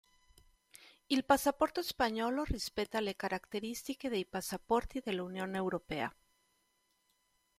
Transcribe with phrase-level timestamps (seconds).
[1.05, 6.11] Il passaporto spagnolo rispetta le caratteristiche dei passaporti dell'Unione europea.